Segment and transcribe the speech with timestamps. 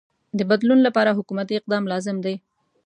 [0.37, 2.35] د بدلون لپاره حکومتی اقدام لازم دی.